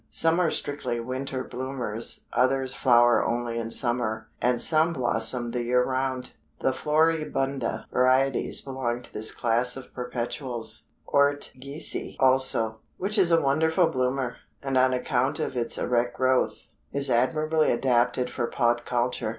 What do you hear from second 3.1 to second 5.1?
only in summer, and some